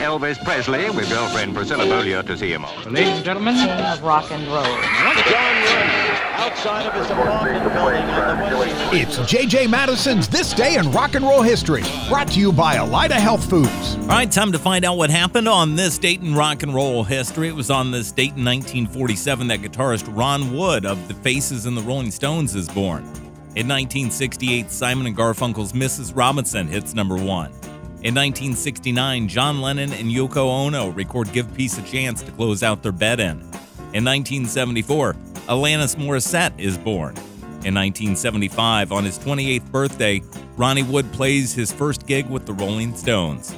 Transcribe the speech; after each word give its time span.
Elvis 0.00 0.42
Presley 0.42 0.88
with 0.90 1.10
girlfriend 1.10 1.54
Priscilla 1.54 1.84
Beaulieu 1.84 2.22
to 2.22 2.36
see 2.36 2.50
him 2.50 2.64
off. 2.64 2.86
Ladies 2.86 3.16
and 3.16 3.24
gentlemen, 3.24 3.54
King 3.54 3.68
of 3.68 4.02
rock 4.02 4.30
and 4.30 4.46
roll. 4.48 4.64
John 4.64 6.10
outside 6.40 6.86
of 6.86 6.94
his 6.94 7.10
apartment 7.10 7.62
building 7.74 8.02
on 8.02 8.50
the 8.50 8.58
west 8.58 8.94
It's 8.94 9.18
JJ 9.30 9.68
Madison's 9.68 10.26
This 10.26 10.54
Day 10.54 10.76
in 10.76 10.90
Rock 10.90 11.14
and 11.14 11.24
Roll 11.24 11.42
History, 11.42 11.82
brought 12.08 12.28
to 12.28 12.40
you 12.40 12.50
by 12.50 12.76
Elida 12.76 13.12
Health 13.12 13.48
Foods. 13.48 13.96
All 13.96 14.06
right, 14.08 14.32
time 14.32 14.50
to 14.52 14.58
find 14.58 14.86
out 14.86 14.96
what 14.96 15.10
happened 15.10 15.48
on 15.48 15.76
this 15.76 15.98
date 15.98 16.22
in 16.22 16.34
rock 16.34 16.62
and 16.62 16.74
roll 16.74 17.04
history. 17.04 17.48
It 17.48 17.54
was 17.54 17.70
on 17.70 17.90
this 17.90 18.10
date 18.10 18.36
in 18.36 18.44
1947 18.44 19.48
that 19.48 19.60
guitarist 19.60 20.16
Ron 20.16 20.56
Wood 20.56 20.86
of 20.86 21.08
the 21.08 21.14
Faces 21.14 21.66
and 21.66 21.76
the 21.76 21.82
Rolling 21.82 22.10
Stones 22.10 22.54
is 22.54 22.70
born. 22.70 23.02
In 23.54 23.68
1968, 23.68 24.70
Simon 24.70 25.06
and 25.06 25.16
Garfunkel's 25.16 25.74
Mrs. 25.74 26.16
Robinson 26.16 26.68
hits 26.68 26.94
number 26.94 27.16
one. 27.16 27.52
In 28.02 28.14
1969, 28.14 29.28
John 29.28 29.60
Lennon 29.60 29.92
and 29.92 30.08
Yoko 30.08 30.48
Ono 30.48 30.88
record 30.88 31.30
Give 31.34 31.52
Peace 31.54 31.76
a 31.76 31.82
Chance 31.82 32.22
to 32.22 32.32
close 32.32 32.62
out 32.62 32.82
their 32.82 32.92
bed 32.92 33.20
in. 33.20 33.40
In 33.92 34.06
1974, 34.06 35.12
Alanis 35.48 35.96
Morissette 35.96 36.58
is 36.58 36.78
born. 36.78 37.14
In 37.62 37.74
1975, 37.74 38.90
on 38.90 39.04
his 39.04 39.18
28th 39.18 39.70
birthday, 39.70 40.22
Ronnie 40.56 40.82
Wood 40.82 41.12
plays 41.12 41.52
his 41.52 41.70
first 41.72 42.06
gig 42.06 42.26
with 42.30 42.46
the 42.46 42.54
Rolling 42.54 42.96
Stones. 42.96 43.50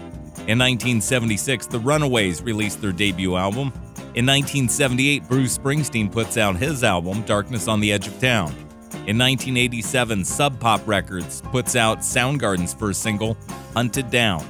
In 0.48 0.58
1976, 0.58 1.68
the 1.68 1.78
Runaways 1.78 2.42
released 2.42 2.80
their 2.80 2.90
debut 2.90 3.36
album. 3.36 3.68
In 4.16 4.26
1978, 4.26 5.28
Bruce 5.28 5.56
Springsteen 5.56 6.10
puts 6.10 6.36
out 6.36 6.56
his 6.56 6.82
album, 6.82 7.22
Darkness 7.22 7.68
on 7.68 7.78
the 7.78 7.92
Edge 7.92 8.08
of 8.08 8.20
Town. 8.20 8.52
In 9.04 9.18
1987, 9.18 10.24
Sub 10.24 10.60
Pop 10.60 10.80
Records 10.86 11.42
puts 11.50 11.74
out 11.74 11.98
Soundgarden's 11.98 12.72
first 12.72 13.02
single, 13.02 13.36
Hunted 13.74 14.12
Down. 14.12 14.42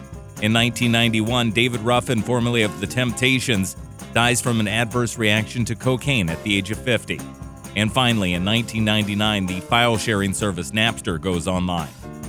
In 0.42 0.52
1991, 0.52 1.52
David 1.52 1.80
Ruffin, 1.80 2.20
formerly 2.20 2.60
of 2.60 2.78
The 2.78 2.86
Temptations, 2.86 3.76
dies 4.12 4.42
from 4.42 4.60
an 4.60 4.68
adverse 4.68 5.16
reaction 5.16 5.64
to 5.64 5.74
cocaine 5.74 6.28
at 6.28 6.42
the 6.42 6.54
age 6.54 6.70
of 6.70 6.76
50. 6.76 7.18
And 7.76 7.90
finally, 7.90 8.34
in 8.34 8.44
1999, 8.44 9.46
the 9.46 9.60
file 9.60 9.96
sharing 9.96 10.34
service 10.34 10.70
Napster 10.72 11.18
goes 11.18 11.48
online. 11.48 11.88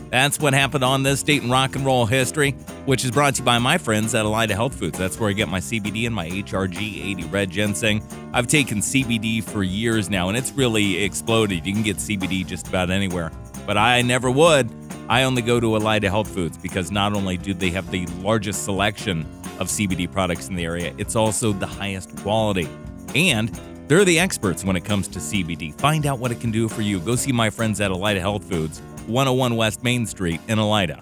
That's 0.09 0.39
what 0.39 0.53
happened 0.53 0.85
on 0.85 1.03
this 1.03 1.23
date 1.23 1.44
in 1.44 1.51
rock 1.51 1.75
and 1.75 1.85
roll 1.85 2.05
history, 2.05 2.55
which 2.86 3.06
is 3.06 3.12
brought 3.12 3.36
to 3.36 3.42
you 3.42 3.45
by 3.45 3.58
my 3.59 3.78
friends 3.78 4.14
at 4.14 4.26
Elida 4.26 4.52
Health 4.52 4.76
Foods. 4.76 4.98
That's 4.98 5.20
where 5.20 5.30
I 5.30 5.34
get 5.34 5.48
my 5.48 5.59
CBD 5.59 6.06
and 6.06 6.14
my 6.14 6.30
HRG 6.30 7.12
80 7.12 7.23
red 7.25 7.50
ginseng. 7.50 8.03
I've 8.34 8.48
taken 8.48 8.80
CBD 8.80 9.44
for 9.44 9.64
years 9.64 10.09
now, 10.09 10.28
and 10.30 10.38
it's 10.38 10.52
really 10.52 11.03
exploded. 11.03 11.66
You 11.66 11.73
can 11.73 11.84
get 11.84 11.98
CBD 11.98 12.45
just 12.45 12.67
about 12.67 12.90
anywhere, 12.90 13.31
but 13.66 13.78
I 13.78 14.02
never 14.02 14.30
would. 14.30 14.70
I 15.09 15.23
only 15.23 15.42
go 15.42 15.59
to 15.59 15.67
Elida 15.67 16.09
Health 16.09 16.28
Foods 16.28 16.58
because 16.58 16.92
not 16.92 17.14
only 17.14 17.38
do 17.38 17.53
they 17.53 17.70
have 17.72 17.90
the 17.92 18.06
largest 18.22 18.64
selection 18.64 19.22
of 19.59 19.68
CBD 19.68 20.12
products 20.12 20.47
in 20.47 20.56
the 20.56 20.66
area, 20.66 20.94
it's 20.97 21.16
also 21.16 21.53
the 21.53 21.68
highest 21.68 22.16
quality. 22.18 22.68
And 23.16 23.50
they're 23.88 24.06
the 24.06 24.20
experts 24.20 24.64
when 24.64 24.75
it 24.75 24.86
comes 24.86 25.08
to 25.09 25.20
CBD. 25.20 25.73
Find 25.80 26.06
out 26.06 26.20
what 26.20 26.31
it 26.31 26.40
can 26.40 26.52
do 26.52 26.68
for 26.68 26.81
you. 26.81 27.00
Go 27.00 27.16
see 27.16 27.31
my 27.31 27.50
friends 27.50 27.81
at 27.81 27.91
Elida 27.91 28.19
Health 28.19 28.44
Foods, 28.46 28.80
101 29.07 29.56
West 29.56 29.84
Main 29.84 30.06
Street 30.06 30.40
in 30.47 30.57
Elida. 30.57 31.02